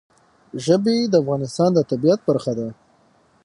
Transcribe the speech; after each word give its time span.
ژبې 0.65 0.97
د 1.07 1.13
افغانستان 1.21 1.69
د 1.73 1.79
طبیعت 1.89 2.19
برخه 2.29 2.53
ده. 2.59 2.67